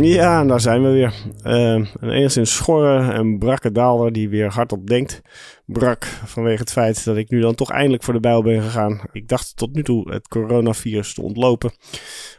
[0.00, 1.14] Ja, daar zijn we weer.
[1.42, 5.20] Een enigszins schorre en brakke daalder die weer hardop denkt.
[5.64, 9.00] Brak vanwege het feit dat ik nu dan toch eindelijk voor de bijl ben gegaan.
[9.12, 11.72] Ik dacht tot nu toe het coronavirus te ontlopen.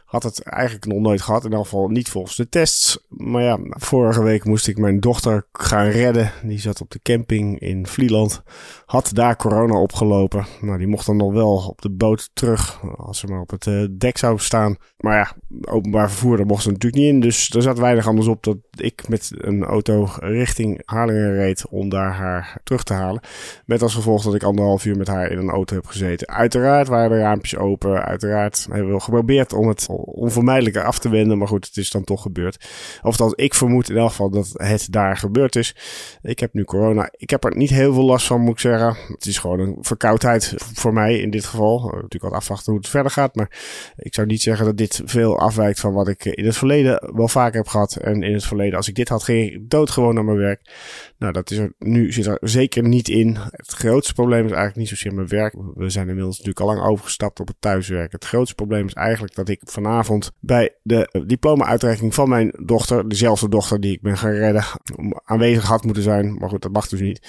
[0.04, 1.44] Had het eigenlijk nog nooit gehad.
[1.44, 2.98] In elk geval niet volgens de tests.
[3.08, 6.32] Maar ja, vorige week moest ik mijn dochter gaan redden.
[6.42, 8.42] Die zat op de camping in Vlieland.
[8.86, 10.46] Had daar corona opgelopen.
[10.60, 12.80] Nou, die mocht dan nog wel op de boot terug.
[12.96, 14.76] Als ze maar op het uh, dek zou staan.
[14.98, 15.32] Maar ja,
[15.72, 17.20] openbaar vervoer, daar mocht ze natuurlijk niet in.
[17.20, 21.68] Dus er zat weinig anders op dat ik met een auto richting Harlingen reed.
[21.68, 23.20] Om daar haar terug te halen.
[23.64, 26.28] Met als gevolg dat ik anderhalf uur met haar in een auto heb gezeten.
[26.28, 28.04] Uiteraard waren de raampjes open.
[28.04, 31.38] Uiteraard hebben we geprobeerd om het onvermijdelijker af te wenden.
[31.38, 32.68] Maar goed, het is dan toch gebeurd.
[33.02, 35.76] Of dat ik vermoed in elk geval dat het daar gebeurd is.
[36.22, 37.08] Ik heb nu corona.
[37.16, 38.96] Ik heb er niet heel veel last van, moet ik zeggen.
[39.08, 41.80] Het is gewoon een verkoudheid voor mij in dit geval.
[41.80, 43.34] Natuurlijk wat afwachten hoe het verder gaat.
[43.34, 43.50] Maar
[43.96, 47.28] ik zou niet zeggen dat dit veel afwijkt van wat ik in het verleden wel
[47.28, 47.96] vaker heb gehad.
[47.96, 50.70] En in het verleden, als ik dit had, ging ik doodgewoon naar mijn werk.
[51.18, 53.36] Nou, dat is er nu zit er zeker niet in.
[53.50, 55.54] Het grootste probleem is eigenlijk niet zozeer mijn werk.
[55.74, 58.12] We zijn inmiddels natuurlijk al lang overgestapt op het thuiswerk.
[58.12, 63.48] Het grootste probleem is eigenlijk dat ik vanavond bij de diploma-uitreiking van mijn dochter, dezelfde
[63.48, 64.64] dochter die ik ben gaan redden,
[65.24, 66.34] aanwezig had moeten zijn.
[66.34, 67.28] Maar goed, dat mag dus niet.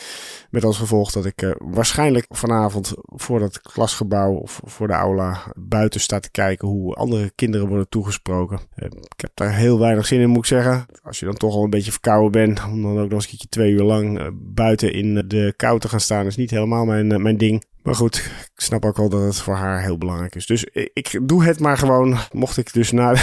[0.49, 5.43] Met als gevolg dat ik uh, waarschijnlijk vanavond voor dat klasgebouw of voor de aula
[5.55, 8.59] buiten sta te kijken hoe andere kinderen worden toegesproken.
[8.75, 10.85] Uh, ik heb daar heel weinig zin in, moet ik zeggen.
[11.03, 13.49] Als je toch al een beetje verkouden bent, om dan ook nog eens een keertje
[13.49, 17.21] twee uur lang uh, buiten in de kou te gaan staan, is niet helemaal mijn,
[17.21, 17.63] mijn ding.
[17.83, 18.15] Maar goed,
[18.53, 20.45] ik snap ook wel dat het voor haar heel belangrijk is.
[20.45, 22.17] Dus ik doe het maar gewoon.
[22.31, 23.13] Mocht ik dus na,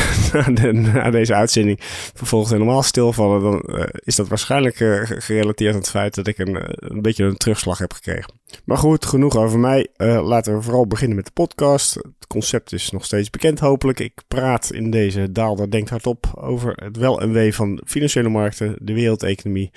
[0.53, 1.79] de, na deze uitzending
[2.15, 6.39] vervolgens helemaal stilvallen, dan uh, is dat waarschijnlijk uh, gerelateerd aan het feit dat ik
[6.39, 8.33] een, uh, een beetje een terugslag heb gekregen.
[8.65, 9.87] Maar goed, genoeg over mij.
[9.97, 11.95] laten we vooral beginnen met de podcast.
[11.95, 14.01] Het concept is nog steeds bekend, hopelijk.
[14.01, 18.77] Ik praat in deze Daalder Denkt Hardop over het wel en wee van financiële markten,
[18.81, 19.71] de wereldeconomie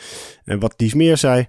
[0.44, 1.48] en wat dies meer zei.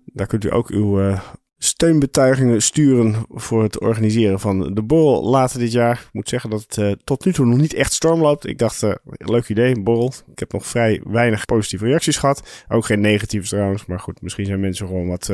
[0.04, 1.20] Daar kunt u ook uw uh,
[1.58, 5.92] steunbetuigingen sturen voor het organiseren van de borrel later dit jaar.
[5.92, 8.46] Ik moet zeggen dat het uh, tot nu toe nog niet echt storm loopt.
[8.46, 10.12] Ik dacht, uh, leuk idee, borrel.
[10.32, 12.64] Ik heb nog vrij weinig positieve reacties gehad.
[12.68, 15.30] Ook geen negatieve trouwens, maar goed, misschien zijn mensen gewoon wat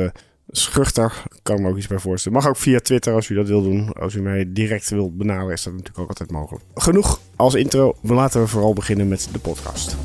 [0.47, 1.23] schuchter.
[1.43, 2.37] Kan me ook iets bij voorstellen.
[2.37, 3.93] Mag ook via Twitter als u dat wil doen.
[3.93, 6.63] Als u mij direct wilt benaderen, is dat natuurlijk ook altijd mogelijk.
[6.75, 7.95] Genoeg als intro.
[8.01, 9.95] Laten we vooral beginnen met de podcast.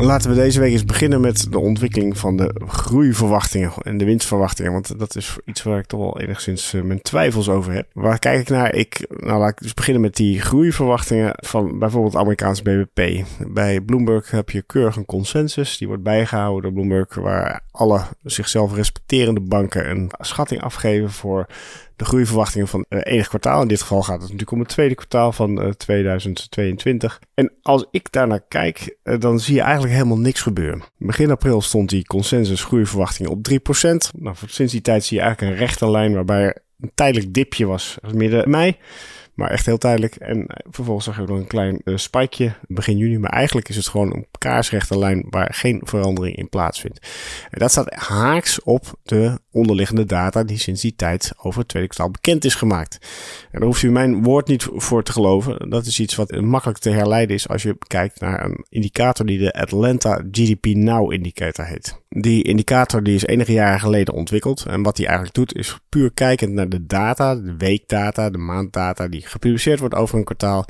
[0.00, 4.72] Laten we deze week eens beginnen met de ontwikkeling van de groeiverwachtingen en de winstverwachtingen.
[4.72, 7.86] Want dat is iets waar ik toch wel enigszins uh, mijn twijfels over heb.
[7.92, 8.74] Waar kijk ik naar?
[8.74, 13.24] Ik, nou, laat ik dus beginnen met die groeiverwachtingen van bijvoorbeeld het Amerikaanse BBP.
[13.48, 15.78] Bij Bloomberg heb je keurig een consensus.
[15.78, 21.46] Die wordt bijgehouden door Bloomberg, waar alle zichzelf respecterende banken een schatting afgeven voor
[21.98, 23.62] de groeiverwachtingen van uh, enig kwartaal.
[23.62, 27.20] In dit geval gaat het natuurlijk om het tweede kwartaal van uh, 2022.
[27.34, 30.82] En als ik daarnaar kijk, uh, dan zie je eigenlijk helemaal niks gebeuren.
[30.98, 33.54] Begin april stond die consensus groeiverwachting op 3%.
[34.16, 37.66] Nou, sinds die tijd zie je eigenlijk een rechte lijn waarbij er een tijdelijk dipje
[37.66, 38.76] was midden mei.
[39.38, 40.14] Maar echt heel tijdelijk.
[40.14, 43.18] En vervolgens zag je nog een klein uh, spikeje begin juni.
[43.18, 47.06] Maar eigenlijk is het gewoon een kaarsrechte lijn waar geen verandering in plaatsvindt.
[47.50, 51.88] En dat staat haaks op de onderliggende data die sinds die tijd over het tweede
[51.88, 52.98] kwartaal bekend is gemaakt.
[53.50, 55.70] En daar hoeft u mijn woord niet voor te geloven.
[55.70, 59.38] Dat is iets wat makkelijk te herleiden is als je kijkt naar een indicator die
[59.38, 62.00] de Atlanta GDP Now indicator heet.
[62.08, 64.64] Die indicator die is enige jaren geleden ontwikkeld.
[64.66, 69.08] En wat die eigenlijk doet is puur kijkend naar de data, de weekdata, de maanddata
[69.08, 70.64] die gepubliceerd wordt over een kwartaal.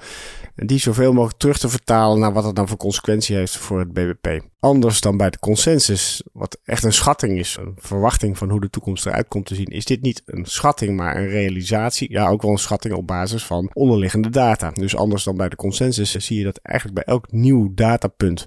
[0.54, 3.92] Die zoveel mogelijk terug te vertalen naar wat het dan voor consequentie heeft voor het
[3.92, 4.40] BBP.
[4.60, 8.70] Anders dan bij de consensus, wat echt een schatting is, een verwachting van hoe de
[8.70, 12.12] toekomst eruit komt te zien, is dit niet een schatting, maar een realisatie.
[12.12, 14.70] Ja, ook wel een schatting op basis van onderliggende data.
[14.70, 18.46] Dus anders dan bij de consensus zie je dat eigenlijk bij elk nieuw datapunt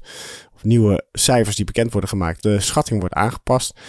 [0.63, 3.79] nieuwe cijfers die bekend worden gemaakt, de schatting wordt aangepast.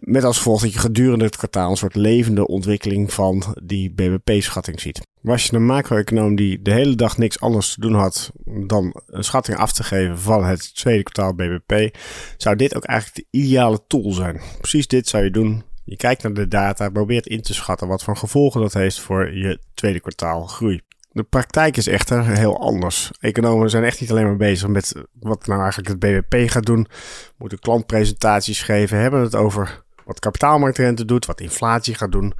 [0.00, 4.80] Met als gevolg dat je gedurende het kwartaal een soort levende ontwikkeling van die BBP-schatting
[4.80, 5.00] ziet.
[5.20, 9.24] Was je een macro-econoom die de hele dag niks anders te doen had dan een
[9.24, 11.96] schatting af te geven van het tweede kwartaal BBP,
[12.36, 14.40] zou dit ook eigenlijk de ideale tool zijn.
[14.60, 15.62] Precies dit zou je doen.
[15.84, 19.34] Je kijkt naar de data, probeert in te schatten wat voor gevolgen dat heeft voor
[19.34, 20.80] je tweede kwartaal groei.
[21.16, 23.10] De praktijk is echter heel anders.
[23.20, 26.86] Economen zijn echt niet alleen maar bezig met wat nou eigenlijk het BBP gaat doen.
[27.36, 32.34] Moeten klantpresentaties geven, hebben het over wat kapitaalmarktrente doet, wat inflatie gaat doen.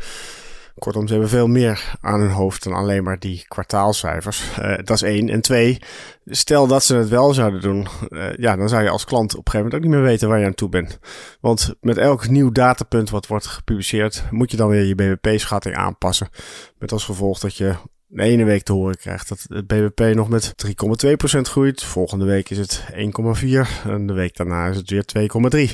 [0.78, 4.42] Kortom, ze hebben veel meer aan hun hoofd dan alleen maar die kwartaalcijfers.
[4.60, 5.28] Uh, dat is één.
[5.28, 5.78] En twee,
[6.26, 9.46] stel dat ze het wel zouden doen, uh, ja, dan zou je als klant op
[9.46, 10.98] een gegeven moment ook niet meer weten waar je aan toe bent.
[11.40, 16.28] Want met elk nieuw datapunt wat wordt gepubliceerd, moet je dan weer je BBP-schatting aanpassen.
[16.78, 17.74] Met als gevolg dat je
[18.08, 21.82] de ene week te horen krijgt dat het BBP nog met 3,2% groeit.
[21.82, 22.96] Volgende week is het 1,4%
[23.84, 25.04] en de week daarna is het weer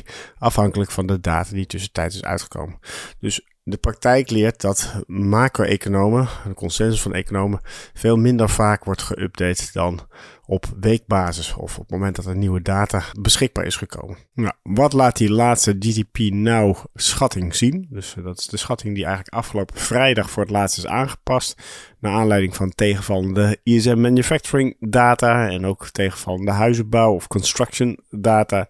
[0.02, 0.12] 2,3%.
[0.38, 2.78] Afhankelijk van de data die tussentijds is uitgekomen.
[3.18, 7.60] Dus de praktijk leert dat macro-economen, de consensus van economen,
[7.94, 10.00] veel minder vaak wordt geüpdate dan
[10.46, 14.16] op weekbasis of op het moment dat er nieuwe data beschikbaar is gekomen.
[14.34, 17.86] Nou, wat laat die laatste GDP Now schatting zien?
[17.90, 21.62] Dus dat is de schatting die eigenlijk afgelopen vrijdag voor het laatst is aangepast.
[21.98, 28.66] Naar aanleiding van tegenvallende ISM manufacturing data en ook tegenvallende huizenbouw of construction data.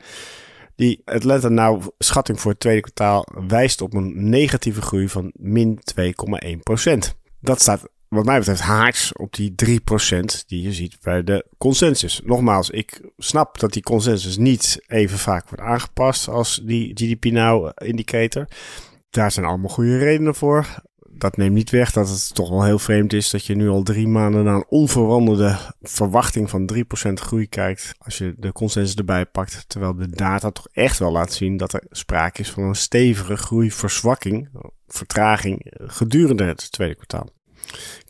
[0.83, 5.79] Die Atlanta nou schatting voor het tweede kwartaal wijst op een negatieve groei van min
[5.79, 6.95] 2,1%.
[7.41, 12.21] Dat staat wat mij betreft haaks op die 3% die je ziet bij de consensus.
[12.25, 17.71] Nogmaals, ik snap dat die consensus niet even vaak wordt aangepast als die GDP Now
[17.75, 18.47] indicator.
[19.11, 20.67] Daar zijn allemaal goede redenen voor
[21.15, 23.83] dat neemt niet weg dat het toch wel heel vreemd is dat je nu al
[23.83, 27.95] drie maanden naar een onveranderde verwachting van 3% groei kijkt.
[27.99, 29.65] Als je de consensus erbij pakt.
[29.67, 33.37] Terwijl de data toch echt wel laat zien dat er sprake is van een stevige
[33.37, 34.49] groeiverzwakking,
[34.87, 37.29] vertraging gedurende het tweede kwartaal.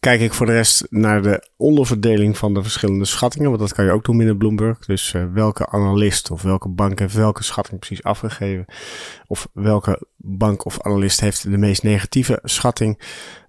[0.01, 3.85] Kijk ik voor de rest naar de onderverdeling van de verschillende schattingen, want dat kan
[3.85, 4.79] je ook doen binnen Bloomberg.
[4.79, 8.65] Dus uh, welke analist of welke bank heeft welke schatting precies afgegeven,
[9.27, 12.99] of welke bank of analist heeft de meest negatieve schatting,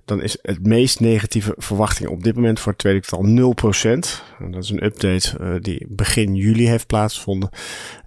[0.05, 3.99] dan is het meest negatieve verwachting op dit moment voor het tweede kwartaal 0%.
[4.39, 7.49] En dat is een update uh, die begin juli heeft plaatsgevonden.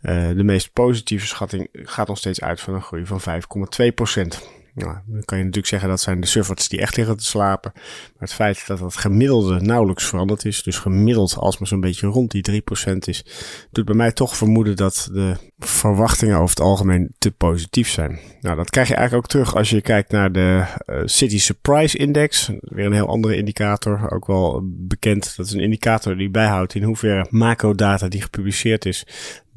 [0.03, 4.56] Uh, de meest positieve schatting gaat nog steeds uit van een groei van 5,2%.
[4.77, 7.73] Nou, dan kan je natuurlijk zeggen dat zijn de suffers die echt liggen te slapen.
[7.75, 12.07] Maar het feit dat het gemiddelde nauwelijks veranderd is, dus gemiddeld als maar zo'n beetje
[12.07, 13.25] rond die 3% is,
[13.71, 18.19] doet bij mij toch vermoeden dat de verwachtingen over het algemeen te positief zijn.
[18.41, 21.99] Nou, dat krijg je eigenlijk ook terug als je kijkt naar de uh, City Surprise
[21.99, 22.51] Index.
[22.61, 25.37] Weer een heel andere indicator, ook wel bekend.
[25.37, 29.07] Dat is een indicator die bijhoudt in hoeverre macro-data die gepubliceerd is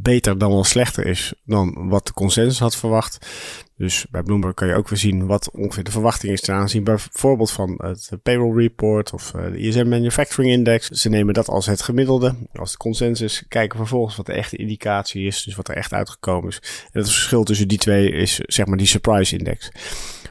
[0.01, 3.27] beter dan wel slechter is dan wat de consensus had verwacht.
[3.77, 6.83] Dus bij Bloomberg kan je ook weer zien wat ongeveer de verwachting is ten aanzien
[6.83, 10.87] bijvoorbeeld van het payroll report of eh, de ISM Manufacturing Index.
[10.87, 15.25] Ze nemen dat als het gemiddelde, als de consensus, kijken vervolgens wat de echte indicatie
[15.25, 16.61] is, dus wat er echt uitgekomen is.
[16.91, 19.71] En het verschil tussen die twee is zeg maar die surprise index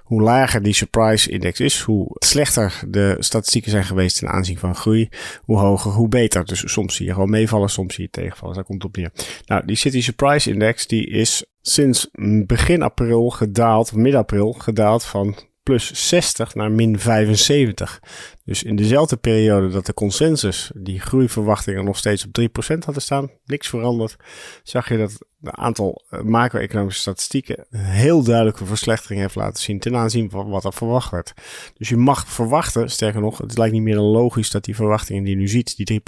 [0.09, 4.75] hoe lager die surprise index is, hoe slechter de statistieken zijn geweest ten aanzien van
[4.75, 5.09] groei,
[5.43, 6.45] hoe hoger, hoe beter.
[6.45, 8.55] Dus soms zie je gewoon meevallen, soms zie je tegenvallen.
[8.55, 9.13] Daar komt op neer.
[9.47, 12.09] Nou, die City Surprise Index die is sinds
[12.47, 15.37] begin april gedaald, mid-april gedaald van
[15.69, 18.01] plus 60 naar min 75.
[18.45, 22.45] Dus in dezelfde periode dat de consensus die groeiverwachtingen nog steeds op 3%
[22.85, 24.17] hadden staan, niks veranderd,
[24.63, 29.79] zag je dat het aantal eh, macro-economische statistieken een heel duidelijke verslechtering heeft laten zien
[29.79, 31.33] ten aanzien van wat er verwacht werd.
[31.77, 35.25] Dus je mag verwachten, sterker nog, het lijkt niet meer dan logisch dat die verwachtingen
[35.25, 36.05] die je nu ziet, die 3%,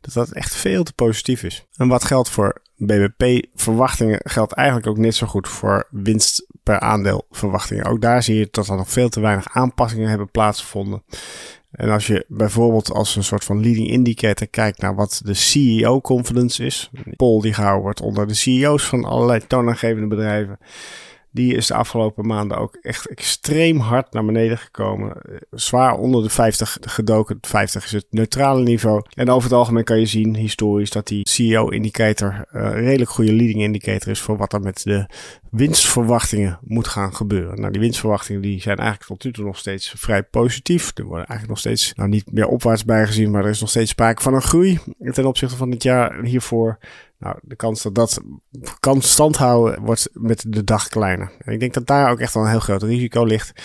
[0.00, 1.66] dat dat echt veel te positief is.
[1.76, 7.26] En wat geldt voor BBP-verwachtingen, geldt eigenlijk ook net zo goed voor winst per aandeel
[7.30, 7.84] verwachtingen.
[7.84, 11.02] Ook daar zie je dat er nog veel te weinig aanpassingen hebben plaatsgevonden.
[11.70, 16.00] En als je bijvoorbeeld als een soort van leading indicator kijkt naar wat de CEO
[16.00, 20.58] confidence is, een poll die gehouden wordt onder de CEO's van allerlei toonaangevende bedrijven,
[21.34, 25.16] die is de afgelopen maanden ook echt extreem hard naar beneden gekomen.
[25.50, 27.38] Zwaar onder de 50 gedoken.
[27.40, 29.02] 50 is het neutrale niveau.
[29.14, 33.62] En over het algemeen kan je zien, historisch, dat die CEO-indicator uh, redelijk goede leading
[33.62, 35.06] indicator is voor wat er met de
[35.50, 37.60] winstverwachtingen moet gaan gebeuren.
[37.60, 40.90] Nou, die winstverwachtingen die zijn eigenlijk tot nu toe nog steeds vrij positief.
[40.94, 43.90] Er worden eigenlijk nog steeds, nou niet meer opwaarts bijgezien, maar er is nog steeds
[43.90, 44.78] sprake van een groei
[45.12, 46.78] ten opzichte van het jaar hiervoor.
[47.24, 48.20] Nou, de kans dat dat
[48.80, 51.32] kan standhouden wordt met de dag kleiner.
[51.38, 53.62] En ik denk dat daar ook echt wel een heel groot risico ligt.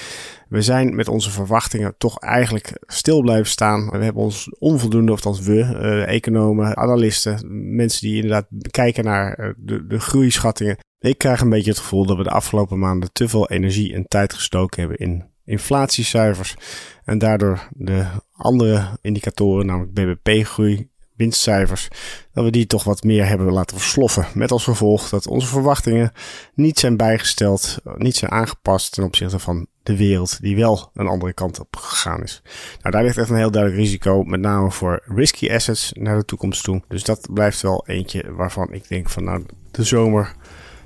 [0.50, 3.90] We zijn met onze verwachtingen toch eigenlijk stil blijven staan.
[3.90, 7.40] We hebben ons onvoldoende, of althans we, uh, economen, analisten,
[7.76, 10.78] mensen die inderdaad kijken naar uh, de, de groeischattingen.
[11.00, 14.06] Ik krijg een beetje het gevoel dat we de afgelopen maanden te veel energie en
[14.08, 16.56] tijd gestoken hebben in inflatiecijfers.
[17.04, 20.89] En daardoor de andere indicatoren, namelijk BBP-groei,
[21.20, 21.88] winstcijfers,
[22.34, 24.28] dat we die toch wat meer hebben laten versloffen.
[24.34, 26.12] Met als gevolg dat onze verwachtingen
[26.54, 31.34] niet zijn bijgesteld, niet zijn aangepast ten opzichte van de wereld die wel een andere
[31.34, 32.42] kant op gegaan is.
[32.82, 36.26] Nou, daar ligt echt een heel duidelijk risico, met name voor risky assets naar de
[36.26, 36.82] toekomst toe.
[36.88, 40.36] Dus dat blijft wel eentje waarvan ik denk van nou, de zomer,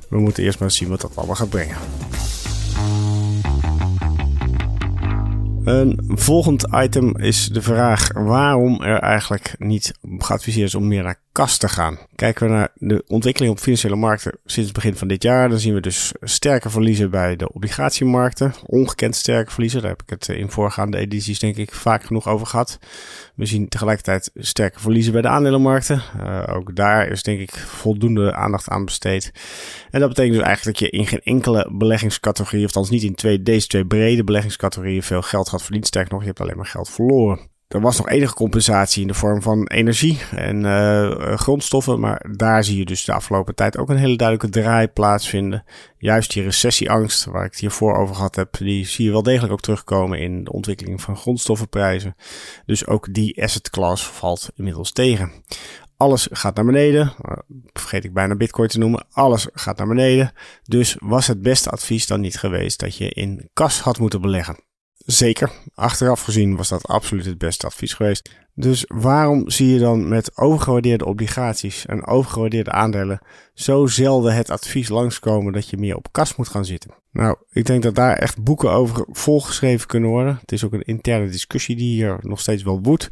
[0.09, 1.77] we moeten eerst maar zien wat dat allemaal gaat brengen.
[5.63, 11.19] Een volgend item is de vraag waarom er eigenlijk niet geadviseerd is om meer naar
[11.33, 11.97] kas te gaan.
[12.15, 15.59] Kijken we naar de ontwikkeling op financiële markten sinds het begin van dit jaar, dan
[15.59, 18.53] zien we dus sterke verliezen bij de obligatiemarkten.
[18.65, 22.47] Ongekend sterke verliezen, daar heb ik het in voorgaande edities denk ik vaak genoeg over
[22.47, 22.79] gehad.
[23.35, 26.01] We zien tegelijkertijd sterke verliezen bij de aandelenmarkten.
[26.23, 29.31] Uh, ook daar is denk ik voldoende aandacht aan besteed.
[29.91, 33.15] En dat betekent dus eigenlijk dat je in geen enkele beleggingscategorie, of althans niet in
[33.15, 35.87] twee, deze twee brede beleggingscategorieën, veel geld gaat verdiend.
[35.87, 37.51] Sterker nog, je hebt alleen maar geld verloren.
[37.73, 41.99] Er was nog enige compensatie in de vorm van energie en uh, grondstoffen.
[41.99, 45.63] Maar daar zie je dus de afgelopen tijd ook een hele duidelijke draai plaatsvinden.
[45.97, 49.53] Juist die recessieangst, waar ik het hiervoor over gehad heb, die zie je wel degelijk
[49.53, 52.15] ook terugkomen in de ontwikkeling van grondstoffenprijzen.
[52.65, 55.31] Dus ook die asset class valt inmiddels tegen.
[55.97, 57.13] Alles gaat naar beneden.
[57.21, 57.37] Eh,
[57.73, 59.05] vergeet ik bijna Bitcoin te noemen.
[59.11, 60.31] Alles gaat naar beneden.
[60.63, 64.71] Dus was het beste advies dan niet geweest dat je in kas had moeten beleggen?
[65.05, 65.51] Zeker.
[65.75, 68.29] Achteraf gezien was dat absoluut het beste advies geweest.
[68.55, 73.19] Dus waarom zie je dan met overgewaardeerde obligaties en overgewaardeerde aandelen
[73.53, 76.91] zo zelden het advies langskomen dat je meer op kas moet gaan zitten?
[77.11, 80.37] Nou, ik denk dat daar echt boeken over volgeschreven kunnen worden.
[80.41, 83.09] Het is ook een interne discussie die hier nog steeds wel woedt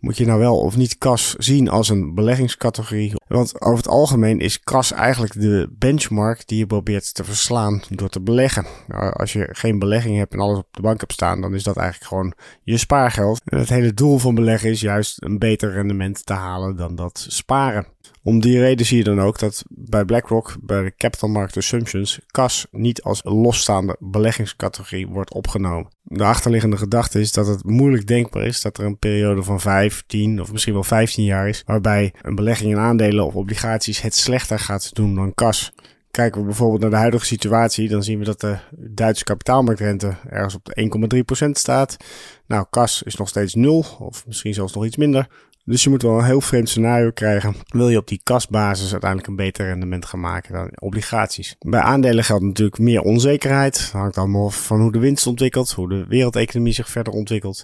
[0.00, 3.14] moet je nou wel of niet kas zien als een beleggingscategorie.
[3.26, 8.08] Want over het algemeen is kas eigenlijk de benchmark die je probeert te verslaan door
[8.08, 8.66] te beleggen.
[8.86, 11.62] Nou, als je geen belegging hebt en alles op de bank hebt staan, dan is
[11.62, 13.40] dat eigenlijk gewoon je spaargeld.
[13.44, 17.26] En het hele doel van beleggen is juist een beter rendement te halen dan dat
[17.28, 17.86] sparen.
[18.28, 22.20] Om die reden zie je dan ook dat bij BlackRock, bij de Capital Market Assumptions,
[22.26, 25.88] kas niet als losstaande beleggingscategorie wordt opgenomen.
[26.02, 30.02] De achterliggende gedachte is dat het moeilijk denkbaar is dat er een periode van 5,
[30.06, 34.14] 10 of misschien wel 15 jaar is, waarbij een belegging in aandelen of obligaties het
[34.14, 35.72] slechter gaat doen dan kas.
[36.10, 40.54] Kijken we bijvoorbeeld naar de huidige situatie, dan zien we dat de Duitse kapitaalmarktrente ergens
[40.54, 41.96] op de 1,3% staat.
[42.46, 45.28] Nou, kas is nog steeds 0, of misschien zelfs nog iets minder.
[45.68, 47.54] Dus je moet wel een heel vreemd scenario krijgen.
[47.66, 51.56] Wil je op die kasbasis uiteindelijk een beter rendement gaan maken dan obligaties?
[51.58, 53.78] Bij aandelen geldt natuurlijk meer onzekerheid.
[53.78, 57.62] Het hangt allemaal af van hoe de winst ontwikkelt, hoe de wereldeconomie zich verder ontwikkelt.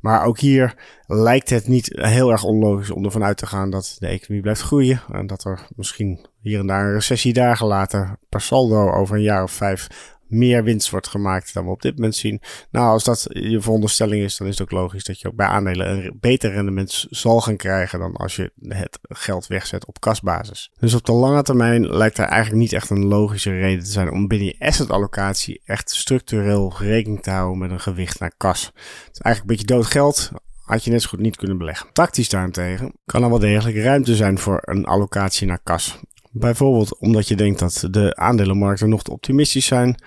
[0.00, 0.74] Maar ook hier
[1.06, 4.62] lijkt het niet heel erg onlogisch om ervan uit te gaan dat de economie blijft
[4.62, 5.00] groeien.
[5.12, 9.22] En dat er misschien hier en daar een recessie dagen later per saldo over een
[9.22, 12.40] jaar of vijf meer winst wordt gemaakt dan we op dit moment zien.
[12.70, 15.46] Nou, als dat je veronderstelling is, dan is het ook logisch dat je ook bij
[15.46, 20.70] aandelen een beter rendement zal gaan krijgen dan als je het geld wegzet op kasbasis.
[20.78, 24.10] Dus op de lange termijn lijkt er eigenlijk niet echt een logische reden te zijn
[24.10, 28.64] om binnen je asset allocatie echt structureel rekening te houden met een gewicht naar kas.
[28.64, 30.32] Het is eigenlijk een beetje dood geld
[30.66, 31.88] had je net zo goed niet kunnen beleggen.
[31.92, 36.00] Tactisch daarentegen kan er wel degelijk ruimte zijn voor een allocatie naar kas.
[36.38, 40.02] Bijvoorbeeld omdat je denkt dat de aandelenmarkten nog te optimistisch zijn.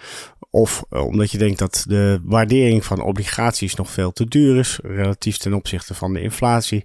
[0.49, 4.79] Of eh, omdat je denkt dat de waardering van obligaties nog veel te duur is,
[4.83, 6.83] relatief ten opzichte van de inflatie.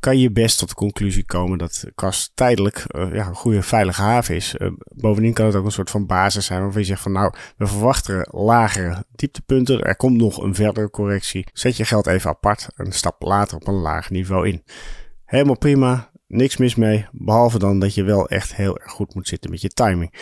[0.00, 4.02] Kan je best tot de conclusie komen dat kas tijdelijk uh, ja, een goede veilige
[4.02, 4.54] haven is.
[4.58, 7.32] Uh, bovendien kan het ook een soort van basis zijn waarvan je zegt van nou,
[7.56, 9.82] we verwachten lagere dieptepunten.
[9.82, 11.46] Er komt nog een verdere correctie.
[11.52, 14.62] Zet je geld even apart en stap later op een laag niveau in.
[15.24, 16.09] Helemaal prima.
[16.32, 19.60] Niks mis mee, behalve dan dat je wel echt heel erg goed moet zitten met
[19.60, 20.12] je timing.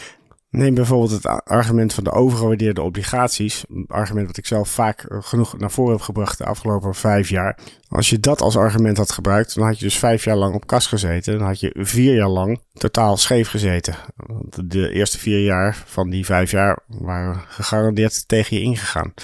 [0.50, 3.64] Neem bijvoorbeeld het argument van de overgewaardeerde obligaties.
[3.68, 7.28] Een argument wat ik zelf vaak eh, genoeg naar voren heb gebracht de afgelopen vijf
[7.28, 7.58] jaar.
[7.88, 10.66] Als je dat als argument had gebruikt, dan had je dus vijf jaar lang op
[10.66, 11.38] kas gezeten.
[11.38, 13.96] Dan had je vier jaar lang totaal scheef gezeten.
[14.64, 19.14] De eerste vier jaar van die vijf jaar waren gegarandeerd tegen je ingegaan.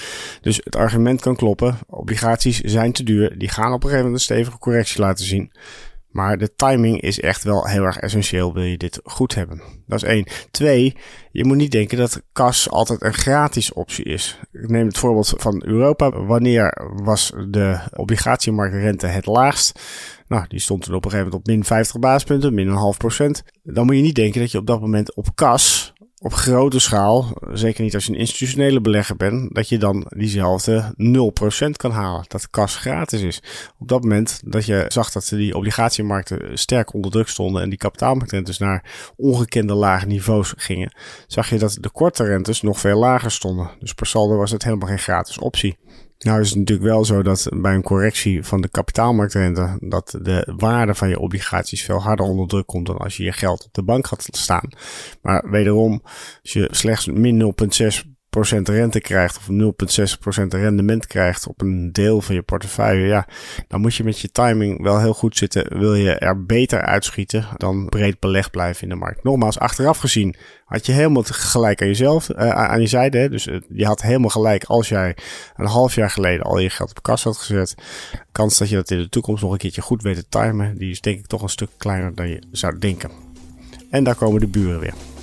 [0.41, 1.79] Dus het argument kan kloppen.
[1.87, 3.39] Obligaties zijn te duur.
[3.39, 5.53] Die gaan op een gegeven moment een stevige correctie laten zien.
[6.15, 9.61] Maar de timing is echt wel heel erg essentieel, wil je dit goed hebben.
[9.87, 10.27] Dat is één.
[10.51, 10.97] Twee,
[11.31, 14.41] je moet niet denken dat kas altijd een gratis optie is.
[14.53, 16.11] Ik neem het voorbeeld van Europa.
[16.11, 19.81] Wanneer was de obligatiemarktrente het laagst?
[20.29, 22.97] Nou, die stond toen op een gegeven moment op min 50 basispunten, min een half
[22.97, 23.43] procent.
[23.63, 25.93] Dan moet je niet denken dat je op dat moment op kas
[26.25, 30.95] op grote schaal, zeker niet als je een institutionele belegger bent, dat je dan diezelfde
[31.67, 32.25] 0% kan halen.
[32.29, 33.43] Dat kas gratis is.
[33.79, 37.79] Op dat moment dat je zag dat die obligatiemarkten sterk onder druk stonden en die
[37.79, 40.95] kapitaalmarktrentes naar ongekende lage niveaus gingen,
[41.27, 43.71] zag je dat de korte rentes nog veel lager stonden.
[43.81, 45.77] Dus per saldo was het helemaal geen gratis optie.
[46.25, 50.53] Nou is het natuurlijk wel zo dat bij een correctie van de kapitaalmarktrente dat de
[50.57, 53.75] waarde van je obligaties veel harder onder druk komt dan als je je geld op
[53.75, 54.69] de bank gaat staan.
[55.23, 56.01] Maar wederom,
[56.43, 57.37] als je slechts min
[58.43, 59.47] rente krijgt of
[60.41, 63.27] 0,6% rendement krijgt op een deel van je portefeuille, ja,
[63.69, 65.79] dan moet je met je timing wel heel goed zitten.
[65.79, 69.23] Wil je er beter uitschieten dan breed belegd blijven in de markt.
[69.23, 73.29] Nogmaals, achteraf gezien had je helemaal gelijk aan jezelf, uh, aan je zijde.
[73.29, 75.17] Dus je had helemaal gelijk als jij
[75.57, 77.75] een half jaar geleden al je geld op kas had gezet.
[78.33, 80.91] Kans dat je dat in de toekomst nog een keertje goed weet te timen, die
[80.91, 83.11] is denk ik toch een stuk kleiner dan je zou denken.
[83.91, 85.14] En daar komen de buren weer.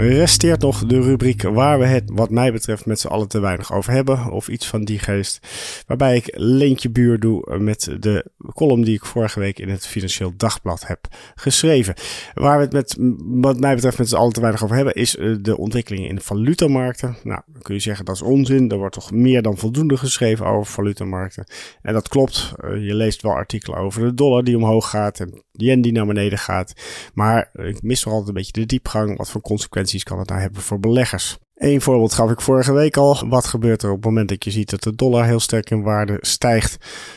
[0.00, 3.72] Resteert nog de rubriek waar we het, wat mij betreft, met z'n allen te weinig
[3.72, 4.30] over hebben.
[4.30, 5.46] Of iets van die geest.
[5.86, 10.32] Waarbij ik Leentje Buur doe met de column die ik vorige week in het Financieel
[10.36, 11.94] Dagblad heb geschreven.
[12.34, 15.16] Waar we het met, wat mij betreft met z'n allen te weinig over hebben, is
[15.16, 17.16] eh, de ontwikkeling in de valutamarkten.
[17.22, 18.70] Nou, dan kun je zeggen dat is onzin.
[18.70, 21.46] Er wordt toch meer dan voldoende geschreven over valutamarkten.
[21.82, 22.52] En dat klopt.
[22.56, 26.06] Eh, je leest wel artikelen over de dollar die omhoog gaat en yen die naar
[26.06, 26.72] beneden gaat.
[27.14, 29.16] Maar ik mis toch altijd een beetje de diepgang.
[29.16, 31.38] Wat voor consequenties kan het nou hebben voor beleggers?
[31.60, 33.28] Eén voorbeeld gaf ik vorige week al.
[33.28, 35.82] Wat gebeurt er op het moment dat je ziet dat de dollar heel sterk in
[35.82, 36.76] waarde stijgt?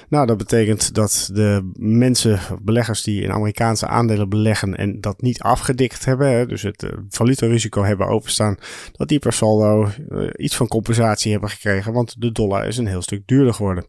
[0.10, 5.42] Nou, dat betekent dat de mensen, beleggers die in Amerikaanse aandelen beleggen en dat niet
[5.42, 8.56] afgedikt hebben, dus het uh, valutarisico hebben openstaan,
[8.92, 12.88] dat die per saldo uh, iets van compensatie hebben gekregen, want de dollar is een
[12.88, 13.86] heel stuk duurder geworden.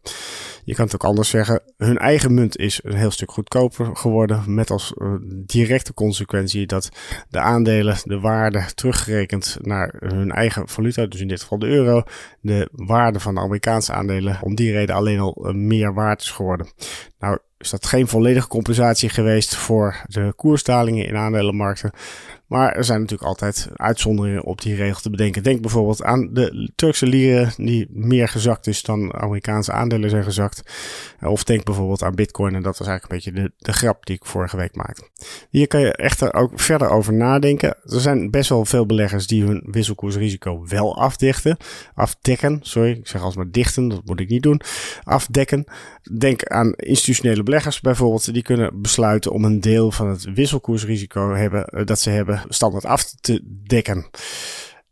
[0.63, 4.43] Je kan het ook anders zeggen, hun eigen munt is een heel stuk goedkoper geworden,
[4.47, 5.13] met als uh,
[5.45, 6.89] directe consequentie dat
[7.29, 11.67] de aandelen, de waarde teruggerekend naar hun eigen eigen valuta, dus in dit geval de
[11.67, 12.03] euro,
[12.41, 16.31] de waarde van de Amerikaanse aandelen om die reden alleen al eh, meer waard is
[16.31, 16.67] geworden.
[17.19, 21.91] Nou is dat geen volledige compensatie geweest voor de koersdalingen in aandelenmarkten.
[22.47, 25.43] Maar er zijn natuurlijk altijd uitzonderingen op die regel te bedenken.
[25.43, 30.63] Denk bijvoorbeeld aan de Turkse lieren die meer gezakt is dan Amerikaanse aandelen zijn gezakt.
[31.21, 34.15] Of denk bijvoorbeeld aan Bitcoin en dat was eigenlijk een beetje de, de grap die
[34.15, 35.09] ik vorige week maakte.
[35.49, 37.69] Hier kan je echter ook verder over nadenken.
[37.69, 41.57] Er zijn best wel veel beleggers die hun wisselkoersrisico wel afdichten.
[41.93, 44.61] Afdekken, sorry, ik zeg alsmaar dichten, dat moet ik niet doen.
[45.03, 45.65] Afdekken.
[46.17, 48.33] Denk aan institutionele beleggers bijvoorbeeld.
[48.33, 52.85] Die kunnen besluiten om een deel van het wisselkoersrisico hebben, eh, dat ze hebben standaard
[52.85, 54.05] af te dekken.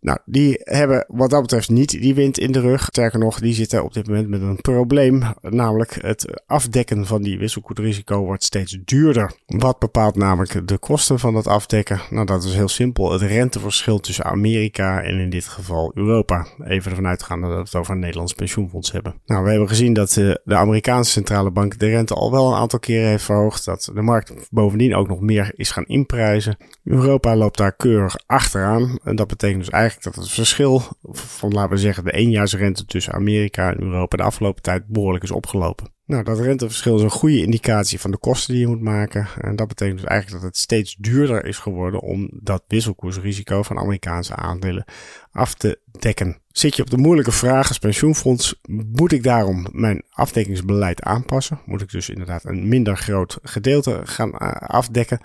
[0.04, 2.84] Nou, die hebben wat dat betreft niet die wind in de rug.
[2.84, 5.24] Sterker nog, die zitten op dit moment met een probleem.
[5.42, 9.32] Namelijk het afdekken van die wisselkoersrisico wordt steeds duurder.
[9.46, 12.02] Wat bepaalt namelijk de kosten van dat afdekken?
[12.10, 13.12] Nou, dat is heel simpel.
[13.12, 16.48] Het renteverschil tussen Amerika en in dit geval Europa.
[16.64, 19.16] Even ervan uitgaande dat we het over een Nederlands pensioenfonds hebben.
[19.26, 22.58] Nou, we hebben gezien dat de, de Amerikaanse centrale bank de rente al wel een
[22.58, 23.66] aantal keren heeft verhoogd.
[23.66, 26.58] Dat de markt bovendien ook nog meer is gaan inprijzen.
[26.84, 29.00] Europa loopt daar keurig achteraan.
[29.04, 33.14] En dat betekent dus eigenlijk dat het verschil van, laten we zeggen, de eenjaarsrente tussen
[33.14, 35.92] Amerika en Europa de afgelopen tijd behoorlijk is opgelopen.
[36.06, 39.28] Nou, dat renteverschil is een goede indicatie van de kosten die je moet maken.
[39.42, 43.78] En dat betekent dus eigenlijk dat het steeds duurder is geworden om dat wisselkoersrisico van
[43.78, 44.86] Amerikaanse aandelen
[45.32, 46.42] af te dekken.
[46.54, 48.60] Zit je op de moeilijke vraag als pensioenfonds,
[48.92, 51.60] moet ik daarom mijn afdekkingsbeleid aanpassen?
[51.66, 55.20] Moet ik dus inderdaad een minder groot gedeelte gaan eh, afdekken?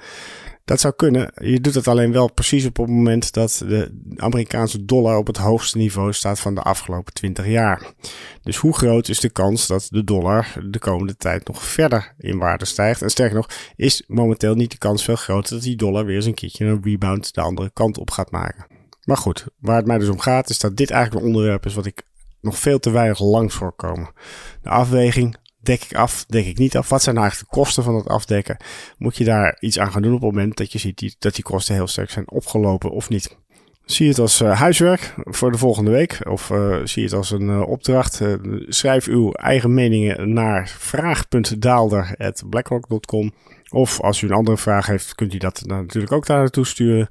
[0.64, 1.32] Dat zou kunnen.
[1.34, 5.36] Je doet het alleen wel precies op het moment dat de Amerikaanse dollar op het
[5.36, 7.92] hoogste niveau staat van de afgelopen 20 jaar.
[8.42, 12.38] Dus hoe groot is de kans dat de dollar de komende tijd nog verder in
[12.38, 13.02] waarde stijgt?
[13.02, 16.26] En sterker nog, is momenteel niet de kans veel groter dat die dollar weer eens
[16.26, 18.77] een keertje een rebound de andere kant op gaat maken.
[19.08, 21.74] Maar goed, waar het mij dus om gaat, is dat dit eigenlijk een onderwerp is
[21.74, 22.02] wat ik
[22.40, 24.10] nog veel te weinig langs voorkomen.
[24.62, 26.88] De afweging Dek ik af, dek ik niet af?
[26.88, 28.56] Wat zijn nou eigenlijk de kosten van het afdekken?
[28.98, 31.44] Moet je daar iets aan gaan doen op het moment dat je ziet dat die
[31.44, 33.36] kosten heel sterk zijn opgelopen of niet?
[33.84, 36.18] Zie je het als uh, huiswerk voor de volgende week?
[36.28, 38.22] Of uh, zie je het als een uh, opdracht?
[38.68, 43.32] schrijf uw eigen meningen naar vraag.daalder.blackrock.com.
[43.70, 47.08] Of als u een andere vraag heeft, kunt u dat natuurlijk ook daar naartoe sturen.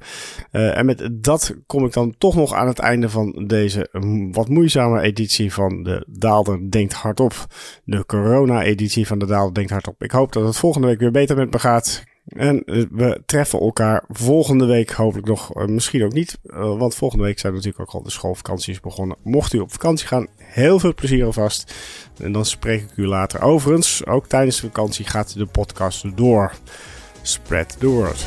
[0.52, 3.90] Uh, en met dat kom ik dan toch nog aan het einde van deze
[4.32, 7.46] wat moeizame editie van de Daalder Denkt Hardop.
[7.84, 10.04] De corona-editie van de Daalder Denkt Hardop.
[10.04, 12.04] Ik hoop dat het volgende week weer beter met me gaat.
[12.28, 16.40] En eh, we treffen elkaar volgende week hopelijk nog, uh, misschien ook niet.
[16.44, 19.18] Uh, want volgende week zijn natuurlijk ook al de schoolvakanties begonnen.
[19.24, 21.74] Mocht u op vakantie gaan, heel veel plezier alvast.
[22.18, 23.42] En dan spreek ik u later.
[23.42, 26.54] Overigens, ook tijdens de vakantie gaat de podcast door.
[27.22, 28.26] Spread the word.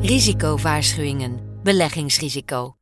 [0.00, 1.38] Risicowaarschuwingen.
[1.62, 2.81] Beleggingsrisico.